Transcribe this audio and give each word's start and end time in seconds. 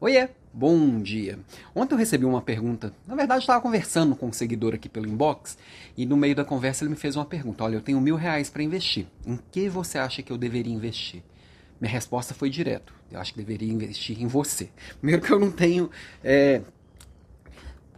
Oiê, 0.00 0.28
bom 0.54 1.02
dia. 1.02 1.40
Ontem 1.74 1.94
eu 1.94 1.98
recebi 1.98 2.24
uma 2.24 2.40
pergunta. 2.40 2.94
Na 3.04 3.16
verdade, 3.16 3.40
estava 3.40 3.60
conversando 3.60 4.14
com 4.14 4.28
um 4.28 4.32
seguidor 4.32 4.72
aqui 4.72 4.88
pelo 4.88 5.08
inbox 5.08 5.58
e 5.96 6.06
no 6.06 6.16
meio 6.16 6.36
da 6.36 6.44
conversa 6.44 6.84
ele 6.84 6.90
me 6.90 6.96
fez 6.96 7.16
uma 7.16 7.24
pergunta. 7.24 7.64
Olha, 7.64 7.74
eu 7.74 7.80
tenho 7.80 8.00
mil 8.00 8.14
reais 8.14 8.48
para 8.48 8.62
investir. 8.62 9.06
Em 9.26 9.36
que 9.50 9.68
você 9.68 9.98
acha 9.98 10.22
que 10.22 10.30
eu 10.30 10.38
deveria 10.38 10.72
investir? 10.72 11.20
Minha 11.80 11.90
resposta 11.90 12.32
foi 12.32 12.48
direto. 12.48 12.94
Eu 13.10 13.18
acho 13.18 13.32
que 13.32 13.40
deveria 13.40 13.72
investir 13.72 14.22
em 14.22 14.28
você. 14.28 14.68
Primeiro 15.00 15.20
que 15.20 15.32
eu 15.32 15.40
não 15.40 15.50
tenho 15.50 15.90
é, 16.22 16.62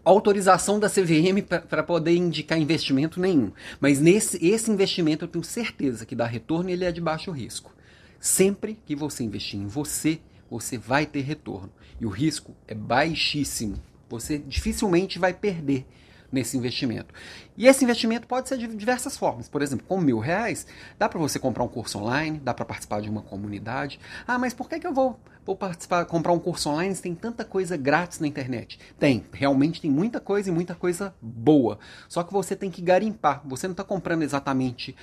autorização 0.02 0.80
da 0.80 0.88
CVM 0.88 1.42
para 1.68 1.82
poder 1.82 2.16
indicar 2.16 2.58
investimento 2.58 3.20
nenhum. 3.20 3.52
Mas 3.78 4.00
nesse 4.00 4.42
esse 4.42 4.70
investimento 4.70 5.26
eu 5.26 5.28
tenho 5.28 5.44
certeza 5.44 6.06
que 6.06 6.16
dá 6.16 6.24
retorno 6.24 6.70
e 6.70 6.72
ele 6.72 6.86
é 6.86 6.92
de 6.92 7.00
baixo 7.02 7.30
risco. 7.30 7.74
Sempre 8.18 8.78
que 8.86 8.96
você 8.96 9.22
investir 9.22 9.60
em 9.60 9.66
você, 9.66 10.18
você 10.50 10.76
vai 10.76 11.06
ter 11.06 11.20
retorno. 11.20 11.70
E 12.00 12.04
o 12.04 12.08
risco 12.08 12.54
é 12.66 12.74
baixíssimo. 12.74 13.76
Você 14.08 14.38
dificilmente 14.38 15.18
vai 15.18 15.32
perder 15.32 15.86
nesse 16.32 16.56
investimento. 16.56 17.12
E 17.56 17.66
esse 17.66 17.84
investimento 17.84 18.26
pode 18.26 18.48
ser 18.48 18.56
de 18.56 18.66
diversas 18.68 19.16
formas. 19.16 19.48
Por 19.48 19.62
exemplo, 19.62 19.86
com 19.86 20.00
mil 20.00 20.18
reais, 20.18 20.66
dá 20.98 21.08
para 21.08 21.18
você 21.18 21.38
comprar 21.38 21.64
um 21.64 21.68
curso 21.68 21.98
online, 21.98 22.38
dá 22.38 22.54
para 22.54 22.64
participar 22.64 23.00
de 23.00 23.10
uma 23.10 23.22
comunidade. 23.22 23.98
Ah, 24.26 24.38
mas 24.38 24.54
por 24.54 24.68
que, 24.68 24.78
que 24.78 24.86
eu 24.86 24.94
vou, 24.94 25.18
vou 25.44 25.56
participar, 25.56 26.04
comprar 26.04 26.32
um 26.32 26.38
curso 26.38 26.70
online 26.70 26.94
se 26.94 27.02
tem 27.02 27.14
tanta 27.14 27.44
coisa 27.44 27.76
grátis 27.76 28.20
na 28.20 28.26
internet? 28.26 28.78
Tem, 28.98 29.24
realmente 29.32 29.80
tem 29.80 29.90
muita 29.90 30.20
coisa 30.20 30.48
e 30.48 30.52
muita 30.52 30.74
coisa 30.74 31.14
boa. 31.20 31.78
Só 32.08 32.22
que 32.22 32.32
você 32.32 32.54
tem 32.54 32.70
que 32.70 32.82
garimpar. 32.82 33.42
Você 33.46 33.66
não 33.66 33.72
está 33.72 33.84
comprando 33.84 34.22
exatamente 34.22 34.94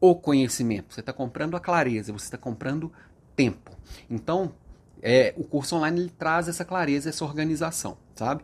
o 0.00 0.14
conhecimento, 0.14 0.92
você 0.92 1.00
está 1.00 1.14
comprando 1.14 1.56
a 1.56 1.60
clareza, 1.60 2.12
você 2.12 2.26
está 2.26 2.36
comprando 2.36 2.92
tempo. 3.34 3.70
Então, 4.10 4.52
é, 5.04 5.34
o 5.36 5.44
curso 5.44 5.76
online 5.76 6.00
ele 6.00 6.12
traz 6.18 6.48
essa 6.48 6.64
clareza, 6.64 7.10
essa 7.10 7.24
organização, 7.24 7.98
sabe? 8.16 8.42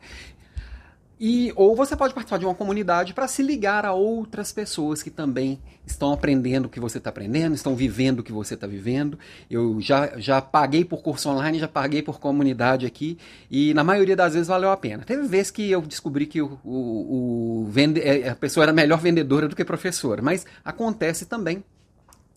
E, 1.23 1.53
ou 1.55 1.77
você 1.77 1.95
pode 1.95 2.15
participar 2.15 2.39
de 2.39 2.47
uma 2.47 2.55
comunidade 2.55 3.13
para 3.13 3.29
se 3.29 3.43
ligar 3.43 3.85
a 3.85 3.93
outras 3.93 4.53
pessoas 4.53 5.03
que 5.03 5.11
também 5.11 5.61
estão 5.87 6.15
aprendendo 6.15 6.65
o 6.65 6.69
que 6.69 6.81
você 6.81 6.97
está 6.97 7.11
aprendendo, 7.11 7.55
estão 7.55 7.77
vivendo 7.77 8.21
o 8.21 8.23
que 8.23 8.33
você 8.33 8.55
está 8.55 8.67
vivendo. 8.67 9.19
Eu 9.51 9.79
já, 9.83 10.19
já 10.19 10.41
paguei 10.41 10.83
por 10.83 11.03
curso 11.03 11.29
online, 11.29 11.59
já 11.59 11.69
paguei 11.69 12.03
por 12.03 12.19
comunidade 12.19 12.87
aqui, 12.87 13.19
e 13.51 13.75
na 13.75 13.85
maioria 13.85 14.17
das 14.17 14.33
vezes 14.33 14.49
valeu 14.49 14.71
a 14.71 14.77
pena. 14.79 15.05
Teve 15.05 15.27
vezes 15.27 15.51
que 15.51 15.71
eu 15.71 15.83
descobri 15.83 16.27
que 16.27 16.41
o, 16.41 16.59
o, 16.65 17.65
o 17.65 17.67
vende, 17.69 18.01
é, 18.01 18.31
a 18.31 18.35
pessoa 18.35 18.65
era 18.65 18.73
melhor 18.73 18.99
vendedora 18.99 19.47
do 19.47 19.55
que 19.55 19.63
professora, 19.63 20.23
mas 20.23 20.47
acontece 20.65 21.27
também. 21.27 21.63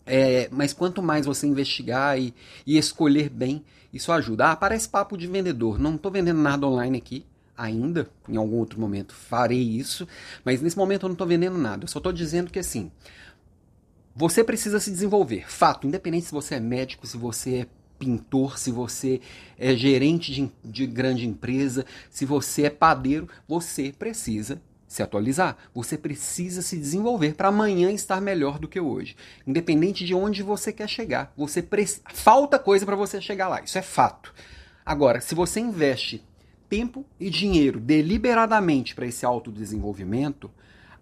É, 0.06 0.48
mas 0.50 0.72
quanto 0.72 1.02
mais 1.02 1.26
você 1.26 1.46
investigar 1.46 2.18
e, 2.18 2.34
e 2.66 2.76
escolher 2.76 3.28
bem, 3.28 3.64
isso 3.92 4.12
ajuda. 4.12 4.50
Ah, 4.50 4.56
parece 4.56 4.88
papo 4.88 5.16
de 5.16 5.26
vendedor. 5.26 5.78
Não 5.78 5.94
estou 5.94 6.10
vendendo 6.10 6.40
nada 6.40 6.66
online 6.66 6.98
aqui 6.98 7.24
ainda. 7.56 8.08
Em 8.28 8.36
algum 8.36 8.56
outro 8.56 8.80
momento 8.80 9.14
farei 9.14 9.62
isso. 9.62 10.06
Mas 10.44 10.60
nesse 10.60 10.76
momento 10.76 11.04
eu 11.04 11.08
não 11.08 11.14
estou 11.14 11.26
vendendo 11.26 11.56
nada. 11.56 11.84
Eu 11.84 11.88
só 11.88 11.98
estou 11.98 12.12
dizendo 12.12 12.50
que 12.50 12.58
assim. 12.58 12.90
Você 14.16 14.44
precisa 14.44 14.78
se 14.78 14.90
desenvolver. 14.90 15.50
Fato, 15.50 15.86
independente 15.86 16.26
se 16.26 16.32
você 16.32 16.56
é 16.56 16.60
médico, 16.60 17.06
se 17.06 17.16
você 17.16 17.54
é 17.56 17.66
pintor, 17.98 18.58
se 18.58 18.70
você 18.70 19.20
é 19.58 19.74
gerente 19.74 20.32
de, 20.32 20.52
de 20.64 20.86
grande 20.86 21.26
empresa, 21.26 21.84
se 22.10 22.24
você 22.24 22.64
é 22.64 22.70
padeiro, 22.70 23.28
você 23.48 23.92
precisa 23.96 24.60
se 24.94 25.02
atualizar. 25.02 25.56
Você 25.74 25.98
precisa 25.98 26.62
se 26.62 26.76
desenvolver 26.76 27.34
para 27.34 27.48
amanhã 27.48 27.90
estar 27.90 28.20
melhor 28.20 28.60
do 28.60 28.68
que 28.68 28.78
hoje. 28.78 29.16
Independente 29.44 30.04
de 30.04 30.14
onde 30.14 30.40
você 30.40 30.72
quer 30.72 30.88
chegar, 30.88 31.32
você 31.36 31.60
pre... 31.60 31.84
falta 32.12 32.60
coisa 32.60 32.86
para 32.86 32.94
você 32.94 33.20
chegar 33.20 33.48
lá. 33.48 33.60
Isso 33.60 33.76
é 33.76 33.82
fato. 33.82 34.32
Agora, 34.86 35.20
se 35.20 35.34
você 35.34 35.58
investe 35.58 36.22
tempo 36.68 37.04
e 37.18 37.28
dinheiro 37.28 37.80
deliberadamente 37.80 38.94
para 38.94 39.06
esse 39.06 39.26
autodesenvolvimento, 39.26 40.48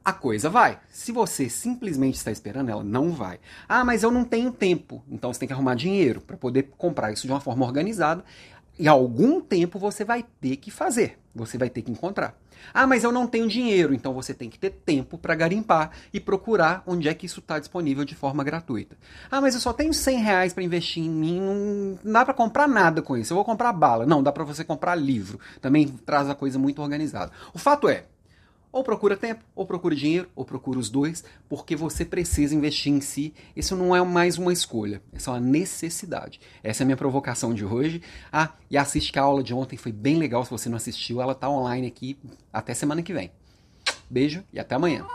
a 0.03 0.13
coisa 0.13 0.49
vai. 0.49 0.81
Se 0.89 1.13
você 1.13 1.51
simplesmente 1.51 2.15
está 2.15 2.33
esperando, 2.33 2.71
ela 2.71 2.83
não 2.83 3.13
vai. 3.13 3.41
Ah, 3.69 3.85
mas 3.85 4.03
eu 4.03 4.11
não 4.11 4.25
tenho 4.25 4.51
tempo. 4.51 5.05
Então 5.11 5.31
você 5.31 5.41
tem 5.41 5.47
que 5.47 5.53
arrumar 5.53 5.75
dinheiro 5.75 6.23
para 6.23 6.39
poder 6.39 6.71
comprar 6.79 7.13
isso 7.13 7.27
de 7.27 7.33
uma 7.33 7.41
forma 7.41 7.67
organizada. 7.67 8.25
E 8.83 8.89
algum 8.89 9.41
tempo 9.41 9.79
você 9.79 10.05
vai 10.05 10.25
ter 10.41 10.57
que 10.57 10.69
fazer. 10.69 11.17
Você 11.33 11.57
vai 11.57 11.71
ter 11.71 11.83
que 11.83 11.93
encontrar. 11.93 12.37
Ah, 12.75 12.85
mas 12.85 13.05
eu 13.05 13.13
não 13.13 13.29
tenho 13.29 13.47
dinheiro, 13.47 13.95
então 13.95 14.13
você 14.13 14.35
tem 14.35 14.51
que 14.51 14.59
ter 14.59 14.71
tempo 14.71 15.17
para 15.17 15.37
garimpar 15.37 15.93
e 16.13 16.19
procurar 16.19 16.83
onde 16.85 17.09
é 17.09 17.15
que 17.15 17.25
isso 17.25 17.39
está 17.39 17.61
disponível 17.61 18.05
de 18.05 18.17
forma 18.17 18.43
gratuita. 18.43 18.97
Ah, 19.31 19.41
mas 19.41 19.55
eu 19.55 19.61
só 19.61 19.73
tenho 19.73 19.95
100 19.95 20.19
reais 20.19 20.53
para 20.53 20.65
investir 20.65 21.01
em 21.01 21.09
mim, 21.09 21.41
não 22.03 22.13
dá 22.13 22.25
para 22.25 22.35
comprar 22.35 22.67
nada 22.67 23.01
com 23.01 23.17
isso. 23.17 23.33
Eu 23.33 23.37
vou 23.37 23.45
comprar 23.45 23.73
bala. 23.73 24.05
Não, 24.05 24.21
dá 24.21 24.33
para 24.33 24.43
você 24.43 24.65
comprar 24.65 24.97
livro. 24.97 25.39
Também 25.61 25.87
traz 25.87 26.29
a 26.29 26.35
coisa 26.35 26.59
muito 26.59 26.83
organizada. 26.83 27.31
O 27.55 27.61
fato 27.61 27.89
é, 27.89 28.07
ou 28.73 28.83
procura 28.83 29.17
tempo, 29.17 29.45
ou 29.55 29.67
procura 29.67 29.95
dinheiro, 29.95 30.29
ou 30.35 30.45
procura 30.45 30.79
os 30.79 30.89
dois, 30.89 31.23
porque 31.49 31.77
você 31.77 32.05
precisa 32.05 32.55
investir 32.55 32.93
em 32.93 33.01
si. 33.01 33.35
Isso 33.55 33.77
não 33.77 33.95
é 33.95 34.03
mais 34.03 34.39
uma 34.39 34.53
escolha, 34.53 35.03
é 35.13 35.19
só 35.19 35.33
uma 35.33 35.41
necessidade. 35.41 36.41
Essa 36.65 36.83
é 36.83 36.85
a 36.85 36.87
minha 36.87 36.97
provocação 36.97 37.53
de 37.53 37.65
hoje. 37.65 38.03
Ah, 38.33 38.55
e 38.71 38.79
assiste 38.79 39.13
que 39.13 39.19
a 39.19 39.23
aula 39.23 39.43
de 39.43 39.53
ontem 39.53 39.77
foi 39.77 39.93
bem 39.93 40.17
legal. 40.17 40.45
Se 40.45 40.51
você 40.51 40.69
não 40.69 40.77
assistiu, 40.77 41.21
ela 41.21 41.33
está 41.33 41.49
online 41.49 41.87
aqui 41.87 42.19
até 42.51 42.73
semana 42.73 43.03
que 43.03 43.13
vem. 43.13 43.31
Beijo 44.09 44.43
e 44.53 44.59
até 44.59 44.75
amanhã. 44.75 45.07